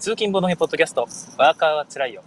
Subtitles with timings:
[0.00, 1.06] 通勤ボードゲポッドキャスト、
[1.36, 2.22] ワーカーはつらいよ。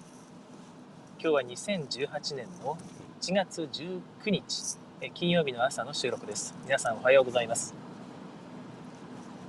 [1.20, 2.78] 今日は2018年の
[3.20, 4.78] 1月19日、
[5.16, 6.54] 金曜日の朝の収録です。
[6.66, 7.74] 皆さんおはようございます。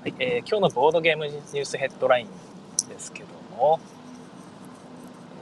[0.01, 3.79] はいえー、今日のボードゲームニュースヘッドラインですけども、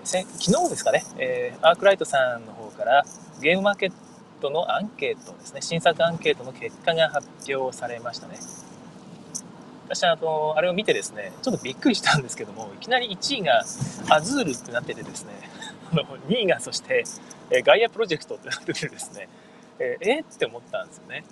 [0.03, 3.05] 昨日ですかね、えー、アークライトさんの方から
[3.41, 3.93] ゲームマーケッ
[4.41, 8.41] トのアンケートですね、新作アンケートの結果が発表されましたね。
[9.95, 13.62] 私あの、あれを見てですね、ちょっとびっくりしたんですけども、いきなり1位が
[14.08, 15.32] アズールってなっててですね、
[15.93, 17.04] あの2位がそして、
[17.50, 19.29] えガイアプロジェクトってなっててですね、
[19.79, 21.25] えー、え、って思ったんですよね。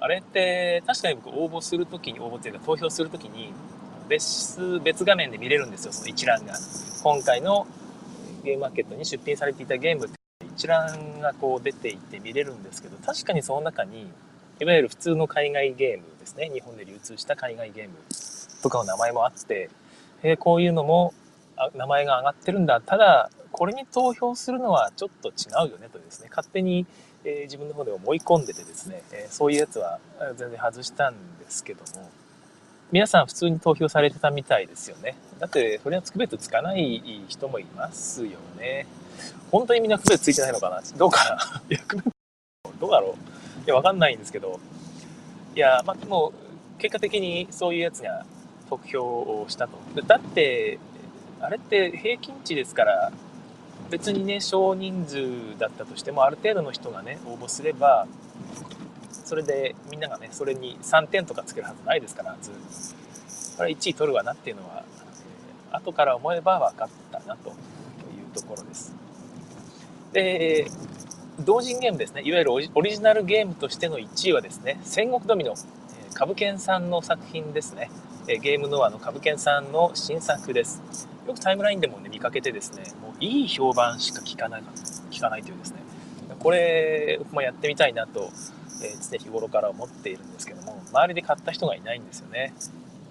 [0.00, 3.52] あれって確かに僕応募するときに、応募っていうか投票するときに
[4.08, 6.54] 別、別画面で見れるんですよ、その一覧が。
[7.04, 7.64] 今回の
[8.42, 10.18] ゲームマーケットに出品されていたゲームって
[10.56, 14.08] 一覧がこう出ていて見れるんですけど、確かにその中に
[14.60, 16.50] いわゆる普通の海外ゲームですね。
[16.52, 17.94] 日本で流通した海外ゲーム
[18.62, 19.70] とかの名前もあって、
[20.22, 21.14] えー、こういうのも
[21.74, 22.80] 名前が上がってるんだ。
[22.80, 25.32] ただこれに投票するのはちょっと違
[25.68, 26.28] うよねとですね。
[26.28, 26.86] 勝手に、
[27.24, 30.00] えー、自分の方で思い込んでてですね、えー、そういうやつは
[30.36, 32.10] 全然外したんですけども。
[32.90, 35.14] 皆さん普通に投票されてたみたいですよね。
[35.38, 38.86] だってそれは区別つかない人もいますよね。
[39.50, 40.82] 本当にみんな区別ついてないのかな？
[40.96, 41.62] どうかな？
[42.80, 43.37] どうだろう？
[43.68, 44.60] や、わかんないんですけど、
[45.54, 46.32] いや、まあ、も
[46.76, 48.24] う、結果的にそういうやつが
[48.68, 49.78] 得票をしたと。
[50.06, 50.78] だって、
[51.40, 53.12] あれって平均値ですから、
[53.90, 58.06] 別にね、少人数だったとしても、ある程度の人がね、応募すれば、
[59.10, 62.50] それでみんながね、それに3点とかつけるはずないですから、ず
[63.56, 64.84] これ1位取るわなっていうのは、
[65.72, 67.54] え、後から思えば分かったなという
[68.34, 68.94] ところです。
[70.12, 70.70] で、
[71.40, 75.54] 同人ゲームですね、いわゆるオリジナルゲームとしての1位はですね、戦国ドミノ、
[76.14, 77.90] 株券さんの作品ですね、
[78.26, 81.08] ゲームノアの株券さんの新作です。
[81.28, 84.62] よくタイムラインでもね、見かけてですね、もういい評判しか聞かない、
[85.10, 85.78] 聞かないというですね、
[86.40, 88.30] これ、僕もやってみたいなと、
[88.82, 92.52] えー、常日頃から思っているんですけども、周りで買った人がいないんですよね。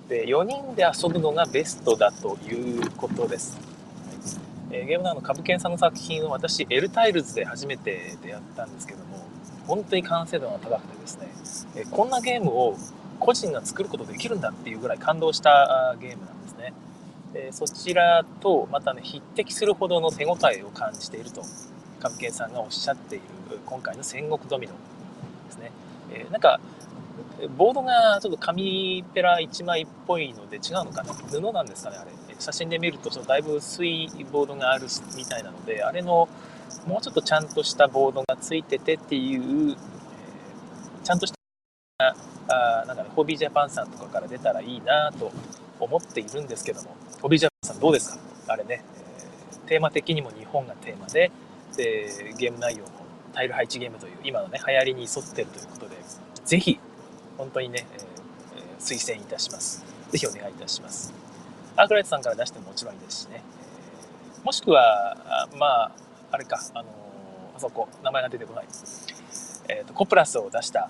[0.10, 3.77] で、4人で遊ぶのがベストだということです。
[4.72, 9.26] えー、ゲームナーの株券さんの作品を私、エルタイルズで初めて出会ったんですけども、
[9.66, 11.28] 本当に完成度が高くてですね、
[11.76, 12.78] えー、こんなゲームを
[13.20, 16.74] 個人が作ることできるんだっていうぐらい感動したゲームなんですね。
[17.34, 21.42] えそちらとまたね、匹敵するほどの手応えを感じていると、
[22.00, 23.26] 株券さんがおっしゃっている
[23.66, 24.74] 今回の戦国ドミノ
[25.48, 25.72] ですね。
[26.14, 26.60] えなんか、
[27.58, 31.14] ボードがちょっと紙ペラ1枚っぽいので違うのかな？
[31.14, 36.30] 布なんですかねあれ写真で見るとそのだいぶ薄いボードがあるみたいなのであれの
[36.86, 39.78] もうちょっとちゃんとしたボードがついててっていう、えー、
[41.04, 41.34] ちゃんとし
[41.98, 42.16] た
[42.50, 45.32] あなんか、ね、ホビージャパンさんとかから出たらいいなと
[45.80, 48.54] 思っているんですけどもホビージャパンさんどうですか？
[48.54, 48.84] あれね、
[49.52, 51.32] えー、テーマ的にも日本がテーマで
[51.76, 52.92] でゲーム内容も
[53.34, 55.96] タイル配置ゲームという今のね流行りに沿ってるということで
[56.46, 56.80] ぜひ
[57.38, 57.86] 本当にね、
[58.56, 59.84] えー、推薦いたします。
[60.10, 61.14] ぜひお願いいたします。
[61.78, 63.42] アークライトさんから出してももちろんいいですしね、
[64.44, 65.92] もしくはまあ
[66.32, 68.66] あれかあのー、あそこ名前が出てこない。
[69.70, 70.90] えっ、ー、とコプラスを出した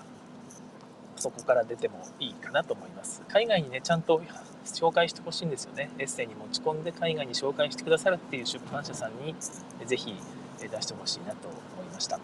[1.16, 3.22] そこから出てもいいかなと思います。
[3.28, 4.22] 海外にねちゃんと
[4.64, 5.90] 紹介してほしいんですよね。
[5.98, 9.34] エッセイに持ち込んで海外に紹介してくださるっていう出版社さんに
[9.86, 10.14] ぜひ
[10.66, 12.18] 出してほしいなと思いました、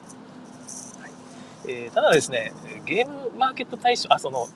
[1.69, 2.53] えー、ただですね
[2.85, 4.49] ゲームマーケット大賞あその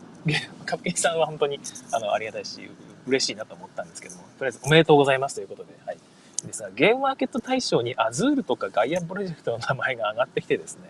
[0.67, 1.61] カッピンさんは本当に
[1.93, 2.69] あのありがたいし
[3.09, 5.99] 嬉しいなと思ったんですけどもとりあえずおめでとうございますということで、はい、
[6.47, 10.83] ですがゲームマーケット大賞にアズールとかガイアプロジェクトの名前が上がってきてですね、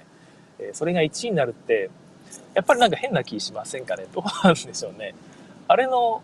[0.59, 1.91] え、それが1位になるって
[2.55, 4.07] やっぱりなんか変な気しませんかね？
[4.12, 5.15] どうなんでしょうね。
[5.67, 6.23] あれの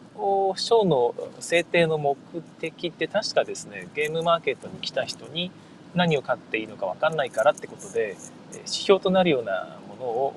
[0.56, 2.16] 賞の制定の目
[2.60, 5.50] 的って確かですねゲームマーケットに来た人に
[5.94, 8.16] 何を買っていいのか分かんないからってことで
[8.54, 10.34] 指標となるようなものを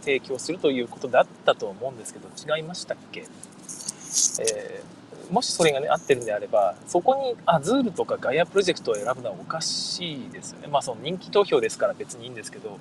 [0.00, 3.26] 提供するということだったと思うんですけど違いましたっけ、
[4.40, 12.78] えー、もしそれがね合ってるんであればそこにアズールとかガイアプロジェクトを選ぶのはおかしいですよねまあその人気投票ですから別にいいんですけど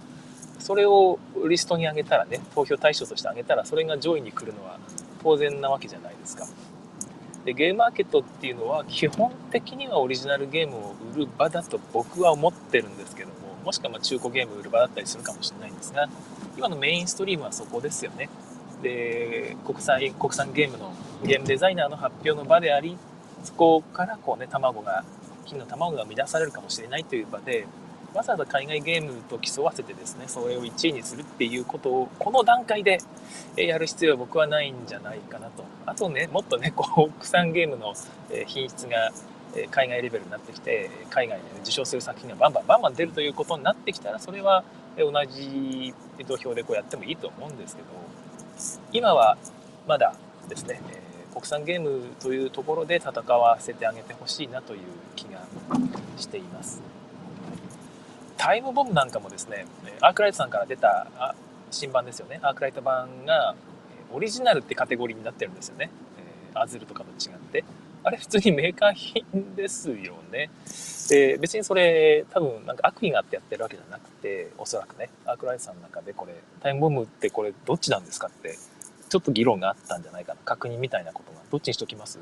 [0.60, 4.80] それをリストに上げたらね投票対象として上げたらそれが上位に来るのは
[5.22, 6.46] 当然なわけじゃないですか
[7.46, 16.10] でゲームマーケットっていうのは基本的にはオリジナルゲームを売る場だと僕は思ってるんですけどももしくはま中古ゲーム売る場だったりするかもしれないんですが
[16.58, 18.30] 今のメインストリームはそこですよね。
[18.86, 20.94] で国際国産ゲームの
[21.24, 22.98] ゲームデザイナーの発表の場であり
[23.44, 25.04] そこからこうね卵が
[25.46, 27.66] 金の卵が生み出されるかもしれないという場で
[28.16, 33.00] わざわざ海外ゲームと競わせてですね、それを1位にするっていうことを、この段階で
[33.58, 35.66] やる必要は僕はないんじゃないかなと。
[35.86, 37.94] あとね、もっとね、こう、国産ゲームの
[38.48, 39.12] 品質が
[39.70, 44.64] 海外レベルになってきて、海外で、ね、受賞する作品がバンバンバンバン出るということになってきたら、それは
[44.98, 45.94] 同じ
[46.26, 47.88] 土俵でこうやってもいいと思うんですけど、
[48.92, 49.38] 今は
[49.88, 50.16] まだ
[50.48, 51.02] ですね、え
[51.34, 54.80] 国産ゲームというところで戦わせてあげてほしいなという
[55.16, 55.42] 気が
[56.18, 56.82] しています。
[58.38, 59.66] タイムボムなんかもですね、
[60.02, 61.36] アークライトさんから出た
[61.72, 62.40] 新版ですよね。
[62.42, 63.56] アークライト版が
[64.14, 65.90] オリジナルってカテゴリーになってるんですよね
[66.54, 66.58] え。
[66.58, 67.66] アズルとかと違って。
[68.06, 70.52] あれ普通にメーカー品ですよね。
[71.10, 78.58] で、別にそれ多分なんか悪意があってやってるわけじゃなくて、おそらくね、アークライトさんの中でこれ、タイムボムってこれどっちなんですかって、
[79.10, 80.40] ちょっと議論があったんじゃないかな。
[80.46, 82.20] 確認みたいなことが、どっちにしときます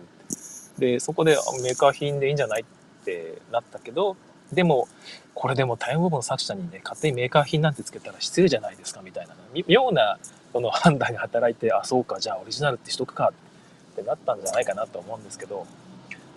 [0.77, 4.15] で、そこでメーカー品でいいんじゃないってなったけど、
[4.53, 4.87] でも、
[5.33, 9.35] これでもタイムボムの作者にね、勝手にメーカー品なんてつけたら失礼じゃないですかみたいな、
[9.67, 10.17] 妙な
[10.53, 13.52] その判断が働いて、あ、そうか、じゃあオリジナルってしとくかって
[13.93, 15.65] ってなったんじゃないかなと思うんですけど、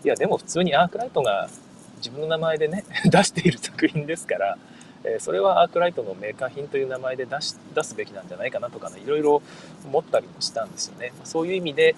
[0.04, 1.48] いや、でも普通にアークライトが
[1.96, 4.58] 自分の名前でね、 出している作品ですから、
[5.04, 9.42] えそれはアークライトのメーカー品という名前で出し出すべきなんじゃないかなとかね、いろいろ
[9.84, 11.12] 思ったりもしたんですよね。
[11.24, 11.94] そういう意味で、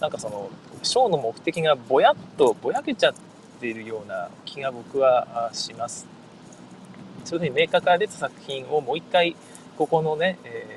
[0.00, 0.50] なんかその、
[0.82, 3.14] ショーの目的がぼやっとぼやけちゃっ
[3.60, 6.06] ているような気が僕はします。
[7.24, 9.34] そういうふうにメーカーから出た作品をもう一回、
[9.78, 10.73] ここのね、えー、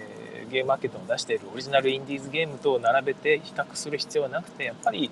[0.49, 5.11] ゲームマーケットの出しているオリジナルインディーズゲームと並べて比較する必要はなくて、やっぱり、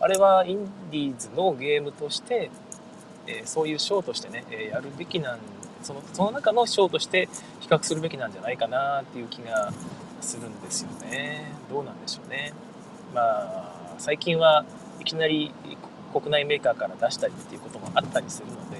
[0.00, 2.50] あれはインディーズのゲームとして、
[3.26, 5.38] えー、そういうショーとしてね、えー、やるべきなん
[5.82, 7.28] そのその中のショーとして
[7.60, 9.72] 比較するべきなんじゃないかなっていう気が
[10.20, 11.52] するんですよね。
[11.70, 12.52] どうなんでしょうね。
[13.14, 14.64] まあ最近は
[15.00, 15.52] いきなり
[16.12, 18.75] 国内メーカーから出したりっていうこともあったりするので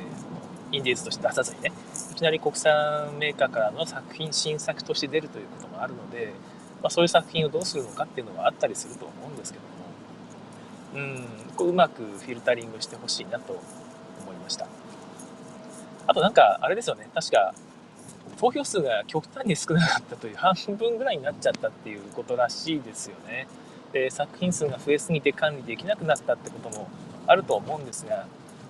[0.76, 1.72] インディーズとして出さずにね
[2.12, 6.32] いきなり国産メーカーからの作品新作として出るということもあるので、
[6.82, 9.76] まあ、そういう作品をどうするのかっていうのはあったりすると思うんですけども。
[10.94, 11.26] うん
[11.56, 13.52] こううまくフィルタリングしてほしいなと
[14.22, 14.66] 思いました。
[16.06, 17.08] あとなんかあれですよね。
[17.14, 17.54] 確か
[18.38, 23.46] 投票数が極端に少なかったという半分ぐらいになっちゃったっていうことらしいですよね。
[23.92, 26.88] で作品数が増えすぎて管理できなくなったってことも
[27.26, 28.26] あると思うんですが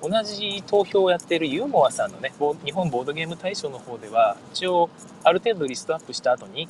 [0.08, 2.32] 同じ投票をやっているユーモアさんのね
[2.64, 4.88] 日本ボードゲーム大賞の方では一応
[5.24, 6.68] ある程度リストアップした後に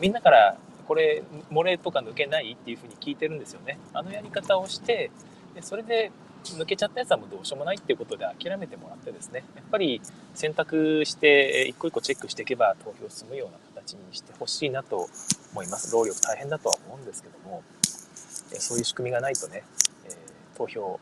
[0.00, 0.56] みんなから
[0.86, 3.78] これ漏れとか抜けないっていうふうに聞いてるんですよね。
[3.92, 5.10] あのやり方をして
[5.54, 6.10] でそれで
[6.44, 9.44] 抜けちゃったやつはもうどうしようもないっていうことで諦めてもらってですね。
[9.56, 10.00] やっぱり
[10.34, 15.08] 選択して一個一個チェックしていけば投票進むような形にしてほしいなと
[15.52, 15.92] 思います。
[15.92, 17.62] 労力大変だとは思うんですけども
[18.58, 19.62] そういう仕組みがないとね
[20.56, 21.00] 投票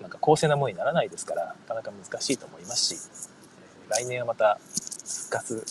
[0.00, 3.30] なんか公正なものにならないですからなかなか難しいと思いますし
[3.88, 4.58] 来年はまた
[5.04, 5.64] 復活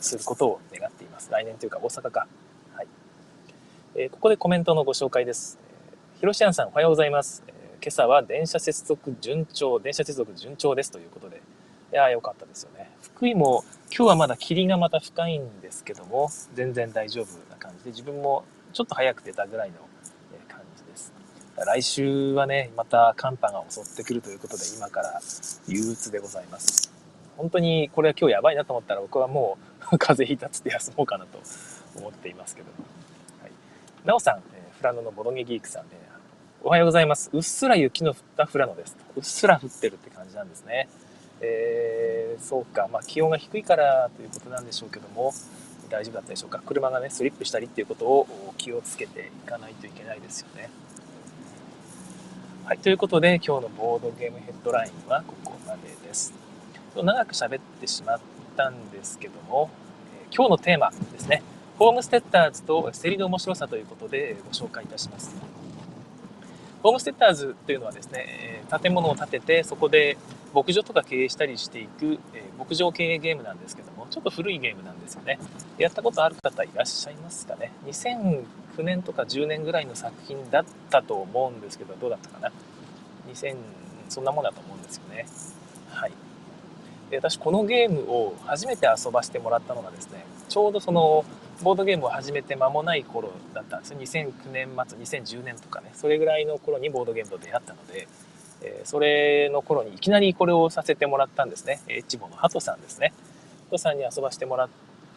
[0.00, 1.30] することを願っています。
[1.30, 2.26] 来年というか大阪か。
[2.74, 2.86] はい、
[3.94, 5.58] えー、ここでコメントのご紹介です。
[6.18, 11.40] ひろしあんさんおはようございます、えー、今朝は電車接続順調電車接続順調ですということで
[11.92, 12.90] いやーよかったですよね。
[13.02, 13.64] 福井も
[13.94, 19.76] 今日はまだ霧がまた深いんですけども全然大丈夫な感じで自分もちょっと早く出たぐらいの
[21.64, 25.20] 来週はね、また寒波が襲ってくるということで、今から
[25.68, 26.90] 憂鬱でございます。
[27.36, 29.58] 本当にこれは今日やばいなと思ったら、僕はも
[29.92, 31.38] う 風邪ひいたつって休もうかなと
[31.96, 32.68] 思っていますけど。
[33.42, 33.52] はい。
[34.06, 35.90] なおさん、えフラノのボドゲギークさんね、
[36.62, 37.30] おはようございます。
[37.32, 38.96] うっすら雪の降ったフラノです。
[39.16, 40.88] うっすら降ってるって感じなんですね。
[41.42, 42.88] えー、そうか。
[42.90, 45.32] まあ気温が低いからということなんでしょうけども、
[45.90, 46.62] 大丈夫だったでしょうか。
[46.64, 50.70] 車がね、スリップしたりっていうことを気をつけていかないといけないですよね。
[52.70, 56.32] はい、ということで今日のボードゲームヘッドラインはここまでです。
[56.94, 58.20] 長く喋ってしまっ
[58.56, 59.68] たんですけども、
[60.22, 61.42] え今日のテーマですね。
[61.80, 65.34] ホームステッターズと競りの面白さということでご紹介いたします。
[66.80, 70.16] ホームステッターズというのはですね、建物を建ててそこで
[70.54, 75.40] 牧場とか経営したりしていく、え牧場経営ゲームなんですけども、ちょっと古いゲームなんですよね。
[75.76, 78.44] やったことある方いらっしゃいますかね？？200
[78.80, 82.52] 9年とか10年ぐらいの作品だったと思うんですけど、どうだったかな
[83.28, 83.56] ？2000、
[84.08, 85.26] そんなもんだと思うんですよね。
[85.90, 86.12] はい。
[87.10, 91.24] で、私このゲームを初めて遊ばせてもらったのがですね、ちょうどその、
[91.62, 93.98] ボードゲームを始めて間もない頃だったんですよ。
[94.00, 98.08] 2009年末、2010年とかね、それぐらいの頃にボードゲームと出会ったので、
[98.62, 101.80] えー、それの頃にいきなりこれをさせてもらったんですね。
[101.88, 103.12] エッチボのハトさんですね。
[103.66, 104.68] ハトさんに遊ばせてもらっ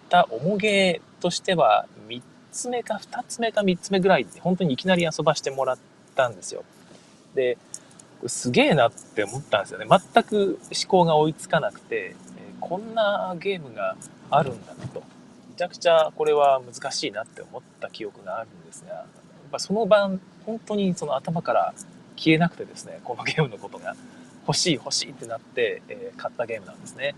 [0.10, 2.22] た重げとしては3
[2.54, 5.78] つ目か2つ目か3つ目ぐらいで本当にいきなり遊ばせてもらっ
[6.16, 6.64] たんですよ。
[7.36, 7.58] で、
[8.28, 9.86] すげえなって思ったんですよね。
[9.90, 13.98] 全く思考が追いつかなくて、えこんなゲームが
[14.30, 19.06] あるんだなとめちゃくちゃこれは難しいなって思った記憶があるんですがやっ
[19.52, 21.74] ぱその晩本当にその頭から
[22.16, 23.96] 消えなくてですねこのゲームのことが
[24.48, 27.16] 欲しい欲しいってなって、え、買ったゲームなんですね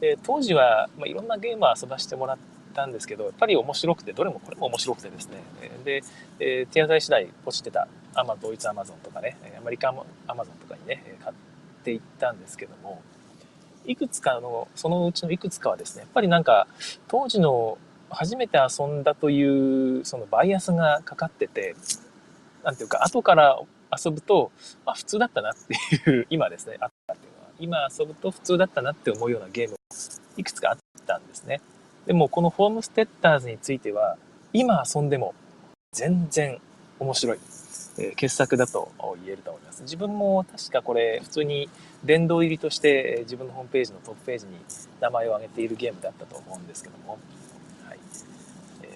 [0.00, 5.38] で当時は、まあ、いろんなゲームを遊ばしてもらったんですけどやっぱり面白くてどれもこれも面白くてですね。
[5.84, 6.02] で、
[6.40, 9.88] えー、手当たり次第ポチってたアマドイツアマゾンとかねアメリカ
[10.26, 11.36] アマゾンとかにね買っ
[11.84, 13.02] ていったんですけども
[13.86, 16.66] いくつかのそのうちのいくつかはですねやっぱりなんか
[17.08, 17.78] 当時の
[18.10, 21.74] 初めて遊んだというそのバイアスがかかってて
[22.64, 23.60] なんていうか後から
[23.96, 24.50] 遊ぶと
[24.84, 27.48] まあ普通だったなっていう 今ですねあったっていうのは。
[27.60, 29.76] 今遊ぶと普通だったなって思うようなゲーム
[30.36, 31.60] いくつかあったんですね。
[32.08, 34.16] でもこのホームステッターズについては
[34.54, 35.34] 今遊んでも
[35.92, 36.58] 全然
[36.98, 37.38] 面白い、
[37.98, 38.90] えー、傑作だと
[39.22, 39.82] 言えると思います。
[39.82, 41.68] 自分も確かこれ普通に
[42.06, 44.52] 殿堂入りとして自分のホームページのトップページに
[45.00, 47.18] 名前を挙げているゲームだったと思うんですけども、
[47.86, 47.98] はい。
[48.84, 48.86] え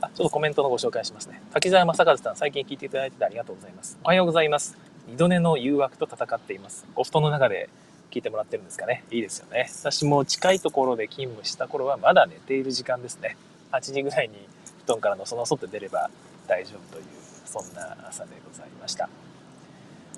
[0.00, 1.42] ー、あちょっとコメントのご紹介しますね。
[1.50, 3.98] 滝沢正和さん最近聞いていただいてありがとうございます。
[4.04, 4.78] おはようございます。
[5.08, 6.86] 二度寝の誘惑と戦っています。
[6.94, 7.68] お布団の中で
[8.12, 9.04] 聞いてもらってるんですかね。
[9.10, 9.70] いいですよね。
[9.80, 13.36] 私も近いところで勤務した頃はまだ寝ている時間ですね。
[13.72, 14.34] 8時ぐらいに
[14.84, 16.10] 布団からのその外出れば
[16.46, 17.04] 大丈夫という
[17.46, 19.08] そんな朝でございました。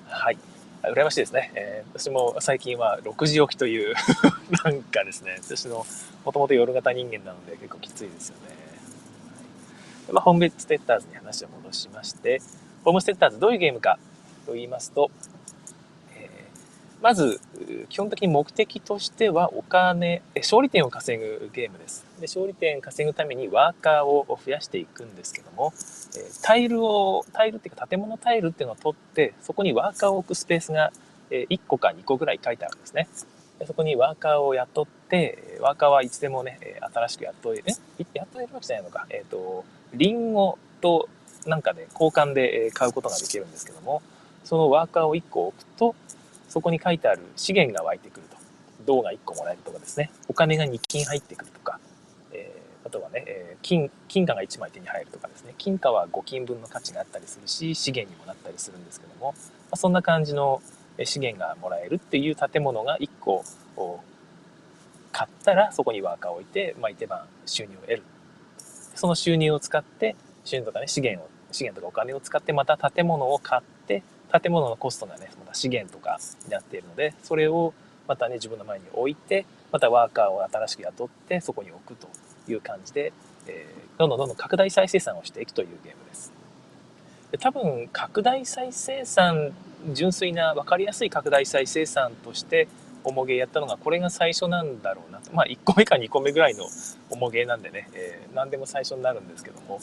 [0.07, 0.37] はい。
[0.83, 1.51] 羨ましいですね。
[1.55, 3.95] えー、私も最近は6時起きという
[4.63, 5.85] なんかですね、私の
[6.25, 8.41] もともと夜型人間なので結構きついですよね。
[10.05, 10.13] はい。
[10.13, 12.41] まあ、ホームステッターズに話を戻しまして、
[12.83, 13.97] ホームステッターズどういうゲームか
[14.45, 15.09] と言いますと、
[17.05, 17.39] まず、
[17.89, 22.03] 基本的に目的としてはお金、勝利点を稼ぐゲームです。
[22.19, 25.71] で勝利点稼ぐためにワーカーを増やしていくんですけども、
[26.41, 30.91] タイルを、タイルっていうか建物タイルっていうのを取って、そこにワーカーを置くスペースが
[31.29, 33.07] 1個か2個ぐらい書いてあるんですね。
[33.59, 36.59] でそこにワーカーを雇って、ワーカーはいつでもね、
[36.91, 37.63] 新しく雇える、
[37.99, 39.05] え雇えるわけじゃないのか。
[39.11, 41.07] えっ、ー、と、リンゴと
[41.45, 44.01] なんかで、交換で買うことができるんですけども、
[44.43, 45.93] そのワーカーを1個置くと、
[46.55, 48.37] そこに書いてある資源が湧いてくると。
[48.85, 50.09] 銅が1個もらえるとかですね。
[50.29, 51.81] お金が2金入ってくるとか。
[52.31, 55.53] えー、あとはね、えー、金、金貨が1枚手に入るとかですね。
[55.57, 59.37] 金貨は5金分の価値があったりするし、資源にもなったりするんですけども、ま
[59.71, 60.61] あ、そんな感じの
[61.03, 63.43] 資源がもらえるっていう建物が1個
[63.75, 63.99] を
[65.11, 68.03] 買ったらそこにワーカーを置いて、まあ、一番収入を得る。
[68.95, 73.74] その収入を使って、収入とかね、資源を、資源とかお金を使ってまた建物を買って、
[74.31, 77.73] 建物のコストがね、また資源とかになっているので、それを
[78.07, 82.07] またね、自分の前に置いて、またワーカーを新しく雇って、そこに置くと
[82.51, 83.13] いう感じで、
[83.47, 86.31] えー、どんどんどんどん拡大再生産をしていくというゲームです。
[87.31, 89.51] で多分、拡大再生産、
[89.93, 92.67] 純粋な分かりやすい拡大再生産として、
[93.05, 96.65] 重げやったのがこれが最初なんだろうなとまあ1個目か2個目ぐらいの
[97.09, 99.79] 重げなんでね、えー、何でも最初になるんですけども、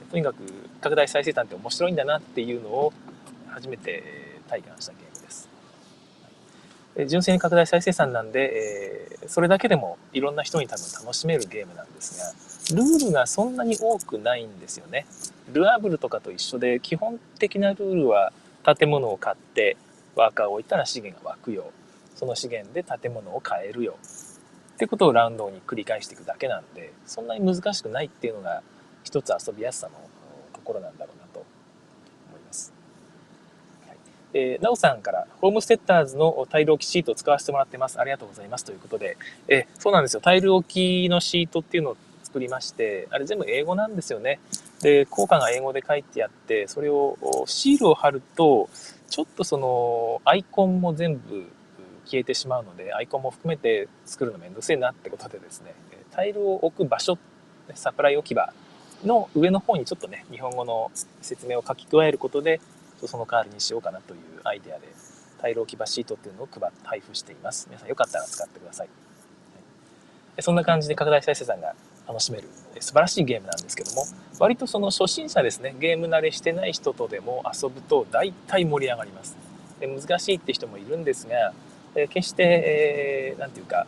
[0.00, 0.38] えー、とにかく
[0.80, 2.92] 拡大再生産って面白いんだなっていうのを
[3.54, 4.02] 初めて
[4.48, 5.48] 体感したゲームです。
[7.08, 15.06] 純正に拡大再生産なんで、えー、それだけでもいろんな人に多分楽しめるゲームなんですが、ルールがそんなに多くないんですよね。
[15.52, 18.32] ルアーブルとかと一緒で、基本的なルールは
[18.64, 19.76] 建物を買って、
[20.16, 21.70] ワーカーを置いたら資源が湧くよ。
[22.16, 23.96] その資源で建物を買えるよ。
[24.74, 28.62] ってことをラウンドに繰り返していくだけなんで、そんなに難しくないっていうのが
[29.04, 29.94] 一つ遊びやすさの
[30.52, 31.23] ところなんだろうな
[34.34, 38.00] えー、なおさんから、ホームステッターズのタイル置きシートを使わせてもらってます。
[38.00, 38.64] ありがとうございます。
[38.64, 40.20] ということで、えー、そうなんですよ。
[40.20, 40.68] タイル置
[41.06, 44.40] きのシートっていうのを作りまして、あれ全部英語なんですよね。
[44.82, 48.68] で、効果が英語で書いてあって、それをシールを貼ると、
[49.08, 51.46] ちょっとその、アイコンも全部
[52.04, 55.74] 消えてしまうので、アイコンも含めて作るのめんどくせえなってことでですね、
[56.10, 57.18] タイルを置く場所、
[57.74, 58.52] サプライ置き場
[59.04, 60.90] の上の方にちょっとね、日本語の
[61.22, 62.60] 説明を書き加えることで、
[63.06, 64.88] その代わりにしようかなというアイデアで、
[65.40, 67.66] タイル置き場シートっていうのを配配布しています。
[67.68, 68.86] 皆さんよかったら使ってください。
[68.86, 68.92] は
[70.38, 71.74] い、そんな感じで拡大再生産が
[72.06, 72.48] 楽しめる
[72.80, 74.04] 素晴らしいゲームなんですけども、
[74.38, 79.36] 割とその初心者ですね、ゲーム慣れしてない人とでも遊ぶと大体盛り上がります。
[79.80, 81.52] で難しいって人もいるんですが、
[82.08, 83.86] 決して、えー、て言うか、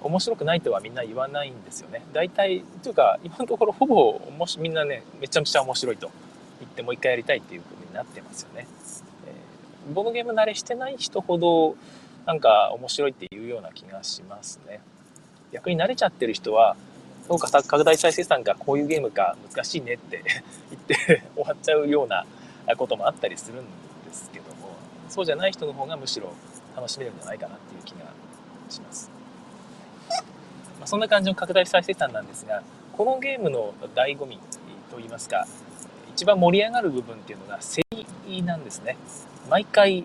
[0.00, 2.02] 面白くないとはみんな言わないんですよね。
[2.12, 4.20] 大体、というか、今のところほぼ
[4.58, 6.10] みんなね、めちゃくちゃ面白いと
[6.60, 8.66] 言ってもう一回やりたいっていうになってますよね。
[9.26, 11.76] えー、ボードゲーム慣れしてない人ほど
[12.26, 14.80] なんか面白いっていうような気がしますね。
[15.52, 16.76] 逆に慣れちゃってる人は、
[17.26, 20.22] そうか、拡大再生産がこういうゲームか難しいねって
[20.70, 22.26] 言って 終わっちゃうような
[22.76, 24.68] こともあったりするんですけども、
[25.08, 26.32] そうじゃない人の方がむしろ
[26.76, 28.06] 楽しめるんじゃないかなっていう気が
[28.68, 29.10] します。
[30.78, 32.62] まあ、そんな感じの拡大再生産なんですが
[32.96, 34.38] このゲームの醍醐味
[34.90, 35.46] といいますか
[36.18, 37.80] 一番盛り上がる部分っていうのが競
[38.26, 38.96] りなんですね。
[39.48, 40.04] 毎回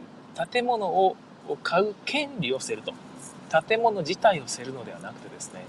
[0.52, 1.18] 建物を
[1.64, 2.94] 買う権利を競ると。
[3.68, 5.66] 建物自体を競るのではなくてですね。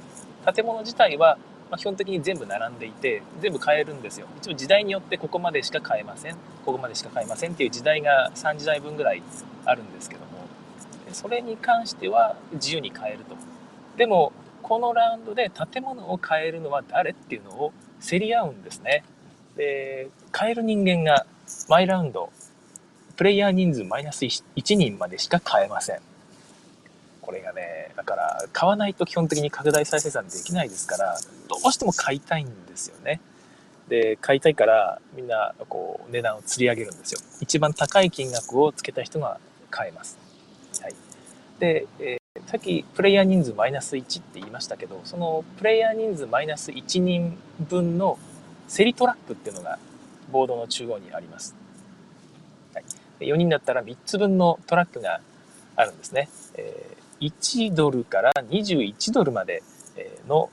[0.54, 1.38] 建物自体は
[1.78, 4.26] 基本的に全部並んでいて全部買えるんですよ。
[4.36, 6.34] 一応時代によってここまでしか買えません。
[6.66, 9.22] ここまでしか買えませんっていう時代が3時代分ぐらい
[9.64, 10.26] あるんですけども。
[11.12, 13.34] それに関しては自由に買えると。
[13.96, 17.72] でもこのラウンドで建物を買えるのは誰っていうのを
[18.06, 19.04] 競り合うんですね。
[19.56, 21.26] で買える人間が
[21.68, 22.28] 毎ラウンド
[23.16, 24.42] プレイヤー人数マイナス1
[24.74, 26.00] 人までしか買えません。
[27.20, 31.16] これがねだから買わないと基本的に拡大再生産できないですから
[31.48, 33.20] どうしても買いたいんですよね。
[33.88, 37.20] で買いたいからみんなこう値段を釣り上げるんですよ。
[37.40, 39.38] 一番高い金額をつけた人が
[39.70, 40.18] 買えます、
[40.80, 40.94] はい、
[41.58, 48.18] で、えー、さっきプレイヤー人数マイナス1って言いましたけどそのプレイヤー人数マイナス1人分の
[48.68, 49.78] 競りトラックっていうのが
[50.34, 51.54] ボードの中央にあります、
[52.74, 52.84] はい、
[53.20, 55.20] 4人だったら3つ分のトラックが
[55.76, 59.62] あるんですね、えー、1ドルから21ドルまで
[60.26, 60.50] の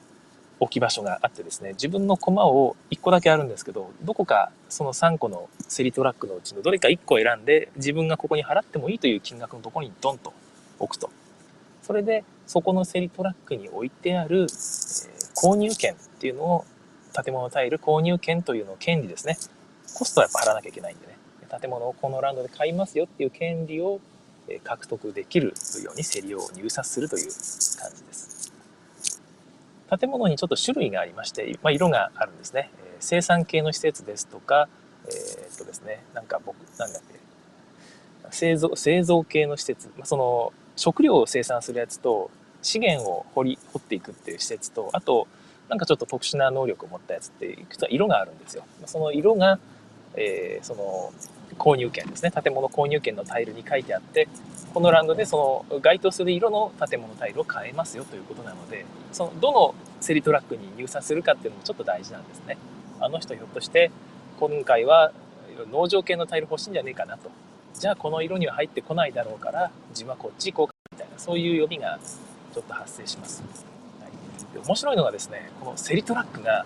[0.59, 10.31] 置き場所があってですね自分の駒を1個だけあるんですけどどこかその3個の競りトラックのうちのどれか1個選んで自分がここに払ってもいいという金額のところにドンと
[10.77, 11.09] 置くと。
[11.81, 14.45] それでそこの競りトラックに置いてある、え、
[15.35, 16.65] 購入権っていうのを
[17.11, 19.37] 建物タイル購入権というのを権利ですね。
[19.93, 21.17] コストはやっぱ払わなきゃいけないんでね。
[21.59, 23.99] 建物をこのランドで買いますよっていう権利を
[24.63, 28.53] 獲得できるように競りを入札するという感じです。
[29.99, 32.69] 建物にちょっと種類がありまして、まあ、色があるんですね。
[32.85, 34.69] え生産系の施設ですとか、
[35.07, 37.19] えー、っとですね、なんか僕、なんだっけ、
[38.29, 42.31] 製造、製造系の施設、まあ、その食料を生産するやつと
[42.61, 45.27] 資源を掘り、掘っていくっていう施設と、あと、
[45.67, 48.63] なんかちょっと特殊な能力を持ったやつっていくつか色があるんですよ。
[48.85, 49.59] その色が、
[50.15, 51.11] えー、その
[51.57, 52.31] 購入権ですね。
[52.31, 54.27] 建物購入権のタイルに書いてあって、
[54.73, 62.57] このランドでその該当する色の建物タイルを買えますよということなので、そのどのセリトラックに入札するかっていうのもちょっと大事なんですね。
[62.99, 63.91] あの人ひょっとして
[64.39, 65.11] 今回は
[65.71, 67.29] 農場系のタイル欲しいんじゃねえかなと。
[67.73, 71.99] じゃあこの色には入ってこないだろうから自分はこっち行こうかみたいなそういう読みが
[72.53, 73.43] ちょっと発生します。
[74.53, 76.65] で面白いのがですねこのセリトラックが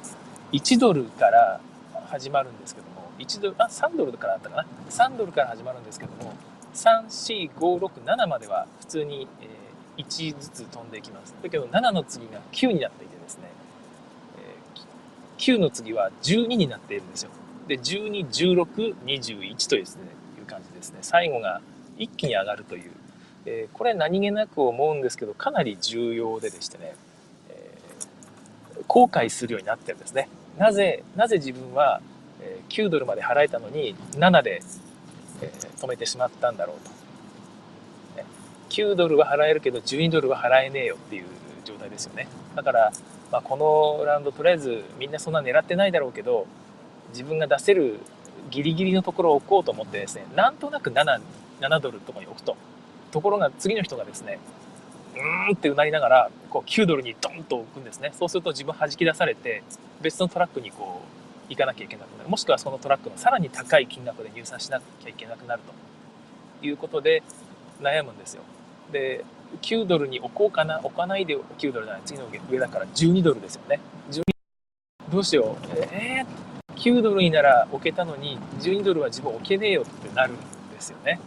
[0.52, 1.60] 1ドルから
[2.08, 2.88] 始まるんですけど
[3.20, 6.34] 1ドルあ3ドルからあったかな？3ドルから始まるんですけども
[6.74, 11.34] 34567までは普通に、えー、1ずつ飛んでいきます。
[11.42, 13.44] だけど7の次が9になっていてですね、
[14.38, 17.32] えー、9の次は12になっているんですよ。
[17.68, 20.04] で121621というですね
[20.40, 21.00] いう感じですね。
[21.02, 21.62] 最後が
[21.98, 22.92] 一気に上がるという、
[23.46, 26.96] えー、これ何気なく思うんですけどかなり重要ででしてね
[28.88, 30.30] 後悔するようになってるんですね。
[30.58, 32.02] なぜ、なぜ自分は
[32.70, 34.62] 9ドルまで払えたのに7で
[35.78, 36.96] 止めてしまったんだろうと。
[38.70, 41.26] 9ドルは払えるけど12ドルは払えねえよっていう
[41.64, 42.28] 状態ですよね。
[42.56, 42.92] だから、
[43.32, 46.46] まあ、このラウンドとりあえずみんなそんな狙ってないだろうけど
[47.10, 48.00] 自分が出せる
[48.50, 51.22] ギリギリのところを置こうと思ってですねなんとなく 7,
[51.62, 52.58] 7ドルとかに置くと
[53.12, 54.40] ところが次の人がですね
[55.16, 59.64] うーんってうなりながらこう9ドルにドンと置くんですねそうすると自分弾き出されて
[60.02, 62.30] 別のトラックにこう行かなきゃいけなくなる。
[62.30, 65.86] もしくはそのトラックのさらに高い金額で入産しなきゃいけなくなると。
[66.66, 67.22] いうことで
[67.82, 68.42] 悩むんですよ。
[68.92, 69.24] で
[69.62, 73.80] 9ドルに置こうかな置かないで9ドルなら次の上だから12ドルですよね。
[74.12, 74.24] 12
[75.12, 75.68] どうしよう。
[75.92, 80.42] えー、9ドルになら置けたのに12ドルは自分置けねえよってなるんで
[80.80, 81.20] すよね。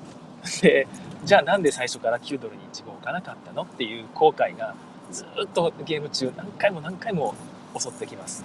[0.62, 0.86] で
[1.24, 3.62] じゃあなんで最初から9ドルに1号置かなかったの？
[3.62, 4.74] っていう後悔が
[5.10, 7.34] ずっとゲーム中何回も何回も
[7.78, 8.44] 襲ってきます。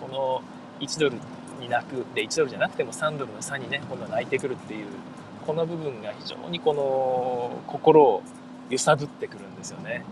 [0.00, 0.42] この
[0.80, 1.16] 1ドル
[1.60, 4.86] に泣くで1ドルじゃなくても3ドルの差にね今度は泣いてくるっていう
[5.46, 8.22] この部分が非常にこの心を
[8.70, 10.04] 揺さぶってくるんですよね。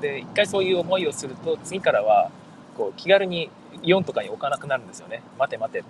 [0.00, 2.30] で一回そういう思いをすると次からは
[2.76, 3.50] こう気軽に
[3.82, 5.22] 4とかに置かなくなるんですよね。
[5.38, 5.88] 待て待てって。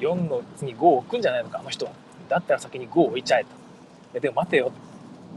[0.00, 1.86] 4の次5を置くんじゃないのかあの人。
[1.86, 1.92] は
[2.28, 3.44] だったら先に5を置いちゃえ
[4.12, 4.20] と。
[4.20, 4.72] でも待てよ。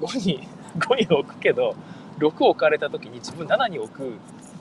[0.01, 1.75] 5に5に置くけど
[2.19, 4.13] 6を置かれた時に自分7に置く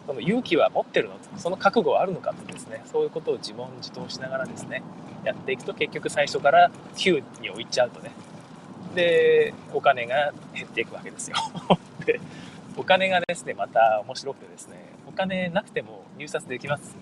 [0.07, 1.17] その勇気は持ってるの？
[1.37, 2.83] その覚悟はあるのかとですね。
[2.91, 4.83] そういうことを自問自答しながらですね
[5.25, 8.13] やっていくと結局最初から9に置いちゃうとね。
[8.95, 11.37] でお金が減っていくわけですよ。
[12.07, 12.21] で
[12.77, 14.77] お金がですねまた面白くてですね
[15.09, 16.95] お金なくても入札できます。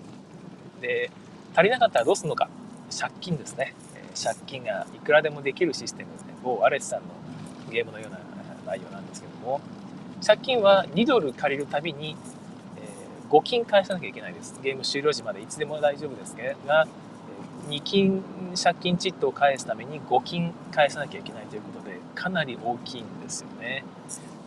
[0.81, 1.11] で
[1.55, 2.49] 足りなかったらどうするのか。
[2.97, 3.73] 借金ですね。
[4.15, 6.33] 借金がいくらでもできるシステムですね。
[6.43, 7.07] 某アレスさんの
[7.71, 8.19] ゲームのような
[8.65, 9.59] 内容なんですけども。
[10.25, 12.15] 借金は2ドル借りるたびに、
[13.35, 14.57] 5金返さなきゃいけないです。
[14.63, 16.87] ゲーム終了時までいつでも大丈夫ですけが
[17.67, 18.23] 2金
[18.55, 23.83] 借金チットを返すために5金返さなきゃいけないということでかなり大きいんですよね。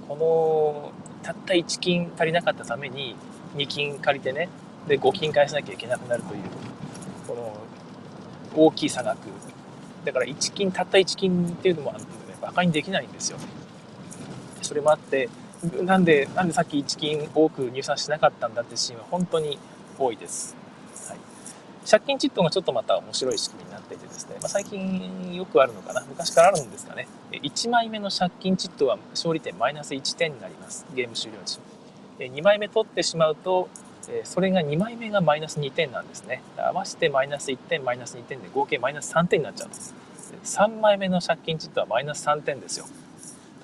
[0.09, 3.15] このたった1金足りなかったために
[3.57, 4.49] 2金借りてね
[4.87, 6.43] で5金返さなきゃいけなくなるという
[7.27, 7.35] こ
[8.55, 9.19] の大きい差額。
[10.07, 11.95] だから1金たった1金っていうのも
[12.41, 13.39] バカにできないんですよ。
[14.63, 15.29] それもあって
[15.85, 19.59] なんでなんでさっき1金多く入産しなかったんだってシーンは本当に
[19.99, 20.57] 多いです、
[21.09, 21.19] はい、
[21.89, 26.05] 借金チットがちょっとまた面白い仕組みになっていてですね、まあ、最近よくあるのかな。
[26.09, 27.09] 昔からあるんですかね。
[27.33, 30.87] 1枚目の借金チットは勝利点マイナス1点になります。
[30.95, 31.59] ゲーム終了時。
[32.19, 33.69] 2枚目取ってしまうと
[34.25, 36.43] それが2枚目がマイナス2点なんですね。
[36.57, 39.95] 合わせてマイナス1点マイナス2点で合計マイナス3点になっちゃうんです。
[40.45, 42.87] 3枚目の借金チットはマイナス3点ですよ。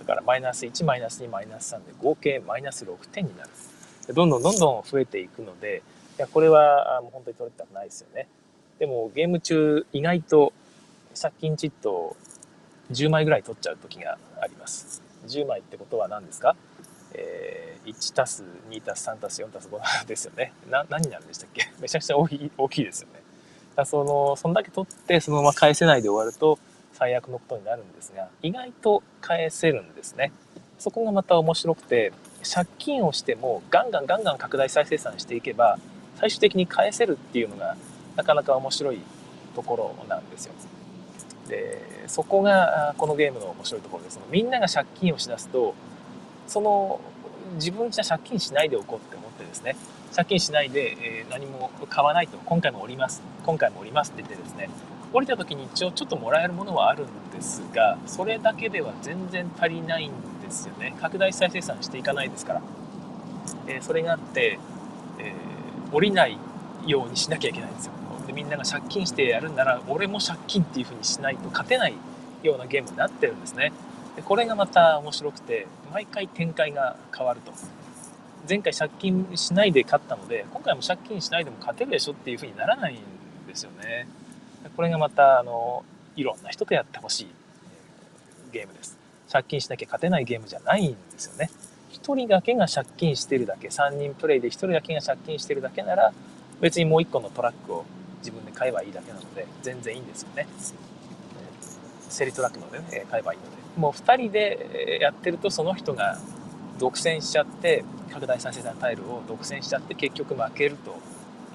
[0.06, 3.50] だからマイナス1マイナス2マイナス3で合計マイナス6点になる。
[4.14, 5.82] どんどんどんどん増えていくので
[6.18, 8.28] いやこれはもう本当に取れたくないですよね。
[8.78, 10.52] でもゲーム中意外と
[11.20, 12.16] 借金チットを
[12.92, 15.00] 10枚ぐらい取っちゃう時があります。
[15.26, 16.54] 10枚ってことは何ですか、
[17.14, 20.52] えー、1たす2たす3たす4たす5ですよね。
[20.70, 21.66] な何になるんでしたっけ？
[21.80, 23.22] めちゃくちゃ大きい大きいですよね。
[23.74, 26.58] だそのそんだけ取ってそのまま返せないで終わると
[26.94, 30.32] 最悪のことになるんですが意外と返せるんですね。
[30.78, 35.78] そこがまた面白くて借金をしてもガンガンガンガン拡大再生産していけば
[36.16, 37.76] 最終的に返せるっていうのが
[38.16, 39.00] なかなか面白い
[39.54, 40.54] ところなんですよ。
[41.48, 44.20] でそこがこのゲームの面白いところです。
[44.30, 45.74] みんなが借金をしだすと
[46.46, 47.00] その
[47.54, 49.76] 自分じゃ借金しないでおこうって思ってですね。
[50.14, 54.70] 借金しないで、え、何も買わないと今回もおります今回もおりますって言ってですね
[55.14, 60.96] 降りた時に一応ちょっともらえるものはあるんですがそれだけでは全然足りないんですよね。
[61.00, 62.62] 拡大再生産していかないですから、
[63.68, 64.58] えー、それがあって、
[65.20, 66.36] えー、降りない
[66.84, 67.92] ようにしなきゃいけないんですよ。
[68.26, 71.94] でみんなが借金してやるんなら俺も借金っていう風にしないと勝てない
[72.42, 73.72] ようなゲームになってるんですね。
[74.16, 77.52] でこれがまた面白くて毎回展開が変わると。
[78.48, 84.08] 前回借金しないで勝ったので今回も借金しないでも勝てるでしょっていう風にならないんですよね。
[84.70, 85.84] これがまたあの
[86.16, 87.28] いろんな人とやってほしい
[88.52, 88.98] ゲームです。
[89.30, 91.50] 借金しなきゃ勝てないゲームじゃないんですよね。
[91.92, 93.68] 1人だけが借金してるだけ。
[93.68, 96.12] 3人プレイで1人だけが借金してるだけなら
[96.60, 97.84] 別にもう1個のトラックを
[98.18, 100.46] 自分で買えばいいだけなので全然いいんですよね。
[102.08, 103.54] セリトラックのでね買えばいいので。
[103.76, 106.18] もう2人でやってるとその人が
[106.78, 110.96] 独占しちゃって拡大再生産タイルを独占しちゃって結局負けると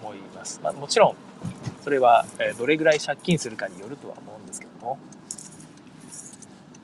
[0.02, 1.15] 思います、まあ、もちろん
[1.84, 2.25] それは
[2.58, 4.97] どれぐらい借金するかによるとは思うんですけども。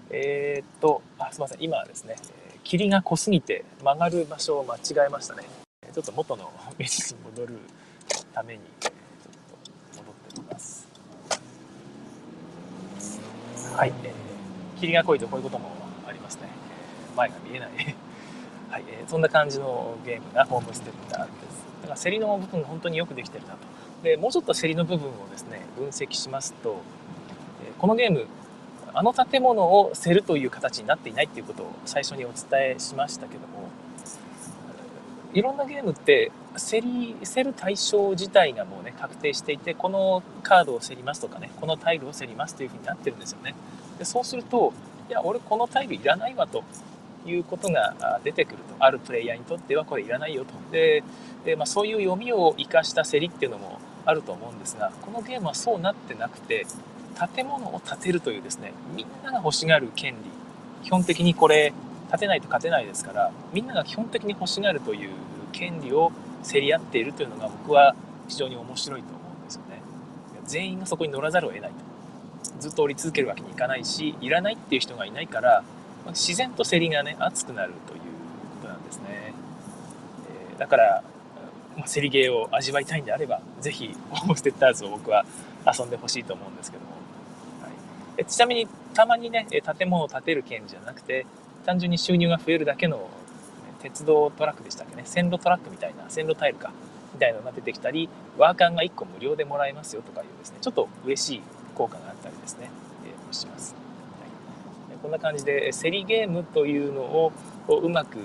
[0.10, 1.58] えー、っとあすいません。
[1.62, 2.16] 今ですね
[2.64, 5.44] 霧が濃すぎて曲がる場所を間違えましたね。
[5.94, 6.86] ちょっと元の道に
[7.32, 7.60] 戻る
[8.34, 8.94] ためにちょっ
[9.96, 10.88] と戻ってみます。
[13.76, 15.70] はい、えー、霧が濃いとこういうことも
[16.08, 16.48] ありますね。
[17.16, 17.70] 前が見えない。
[18.72, 21.32] はい、えー、そんな感じのゲームがホームステッターです。
[21.82, 23.60] だから競りの部分が本当によくできてるなと。
[24.06, 26.80] でもうちょっと競りの部分をですね分析しますと
[27.80, 28.28] このゲーム
[28.94, 33.68] あの建物を競るという形になっていないっていうことを最初にお伝えしましたけども
[35.34, 43.56] いろんなゲームって競り競る対象自体がもうね確定していてこのカードを競りますとかねこのタイルを競りますというふうになってるんですよね。
[43.98, 44.72] でそうすると
[45.10, 46.64] いや俺このタイルいらないわと
[47.26, 48.76] いうことが出てくると。
[48.78, 50.54] あるプレイヤーにとってはこれいらないよと。
[50.72, 51.04] で
[51.44, 56.66] で、まあ、そういう読みを生かした競りっていうのもあると思うんですがこのゲームはそうなってなくて
[57.36, 60.36] 建物を建てるというですねみんなが欲しがる権利。
[60.84, 61.74] 基本的にこれ
[62.12, 65.10] 建てないと勝てないですからみんなが基本的に欲しがるという
[65.52, 66.12] 権利を
[66.48, 67.96] 競り合っているというのが僕は
[68.28, 69.82] 非常に面白いと思うんですよね。
[70.46, 71.96] 全員がそこに乗らざるを得ないと。
[72.60, 75.64] ずっと降り続けるわけにいかないしいらないっていう人がいないから
[76.10, 78.06] 自然と競りがね熱くなるというこ
[78.62, 79.34] となんですね、
[80.52, 81.04] えー、だから
[81.78, 85.26] まあ、競りゲーを味わいたいんであれば、ぜひ、ホームステッターズを僕は
[85.66, 86.92] 遊んでほしいと思うんですけども。
[87.62, 87.72] はい、
[88.18, 91.26] えちなみに、たまにね、建物を建てる件じゃなくて、
[91.66, 93.10] 単純に収入が増えるだけの
[93.82, 96.72] 鉄道トラックでしたっけね、線路トラックみたいな、線路タイルか、
[97.14, 101.42] みたいなのが出てきたり、ワーカーが1個無料でもらえますよとかいうですね、ちょっと嬉しい
[101.76, 102.70] 効果があったりですね、
[103.06, 103.76] えー、します。
[104.90, 107.32] はい、こんな感じで、競りゲームというのを
[107.68, 108.18] うまく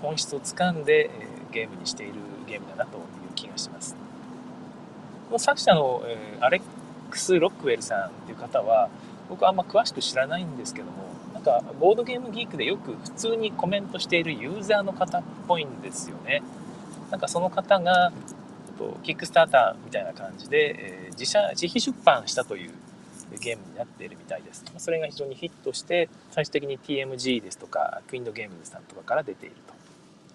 [0.00, 1.10] 本質をつかんで、
[1.52, 2.14] ゲームにしている
[2.54, 3.02] ゲームだなという
[3.34, 3.96] 気がします。
[5.28, 6.62] この作者の、えー、アレッ
[7.10, 8.88] クス・ロックウェルさんっていう方は
[9.28, 16.42] 僕はあんま詳しく知らないんですけどもなんかボードゲームギークでよく普通にコメントしているユーザーの方っぽいんですよね。
[17.10, 18.12] なんかその方が
[18.74, 22.70] とキックスターターみたいな感じで、えー、自社自費出版したという
[23.40, 24.64] ゲームになっているみたいです。
[24.78, 29.56] それが非常にヒットして最終的に TMG ですとかクイーンドゲームズさんとかから出ている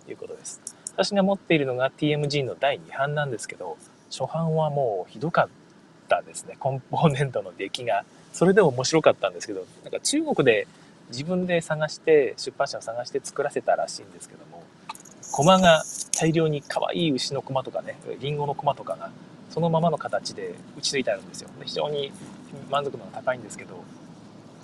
[0.06, 0.62] ということです。
[1.00, 3.78] 私が持っているのが TMG の第2版なんですけど
[4.12, 5.48] 初版はもうひどかっ
[6.10, 6.58] たですね。
[6.60, 8.04] コンポーネントの出来が。
[8.34, 10.68] それでも面白かったんですけどなんか中国で
[11.08, 14.62] 自分で探して出版社を探して作らせたらしいんですけども
[15.32, 15.84] 駒が
[16.20, 19.10] 大量に可愛い牛の駒とかねリンゴの駒とかが
[19.50, 21.50] そのままの形で打ち付いてあるんですよ。
[21.64, 22.12] 非常に
[22.70, 23.86] 満足度が高いんですけど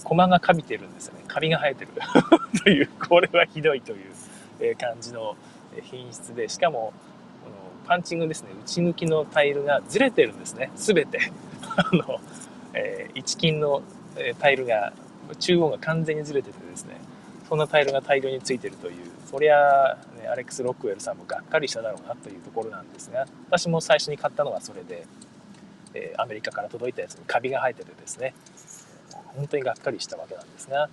[0.04, 1.24] 駒がカビてるんですよね。
[1.30, 1.92] カビが生えてる。
[2.62, 5.38] というこれはひどいという感じの
[5.82, 6.94] 品質でしかも
[7.44, 7.56] この
[7.88, 8.50] パンチングですね。
[8.64, 10.72] 内抜きのタイルがずれてるんですね。
[10.76, 11.20] 全て。
[11.78, 12.20] あの、
[12.74, 13.82] えー、一金の
[14.40, 14.94] タイルが
[15.40, 16.96] 中央が完全にずれててですね。
[17.48, 25.06] そんなタイルが大量についてるというそりゃ、ね、アレックス・ロックウェルさんもがっかりしただろうなというところなんですが私も最初に買ったのはそれで、
[25.94, 28.34] え、アメリカから届いたやつにカビが生えててですね。
[29.36, 30.90] 本当にがっかりしたわけなんですが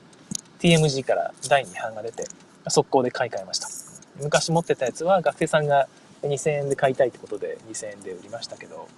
[0.59, 2.25] TMG から第2版が出て
[2.69, 3.92] 速攻で買い替えました。
[4.21, 5.89] 昔持ってたやつは学生さんが
[6.23, 8.89] 2000円で買いたいってことで2000円で売りましたけど